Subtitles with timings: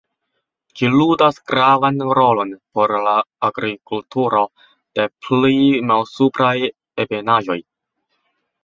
[0.79, 3.13] Ĝi ludas gravan rolon por la
[3.51, 5.57] agrikulturo de pli
[5.93, 6.55] malsupraj
[7.07, 7.63] ebenaĵoj.